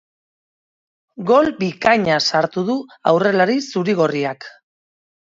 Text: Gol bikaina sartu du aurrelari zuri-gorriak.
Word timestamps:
Gol 1.31 1.49
bikaina 1.59 2.15
sartu 2.31 2.63
du 2.69 2.77
aurrelari 3.11 3.59
zuri-gorriak. 3.75 4.49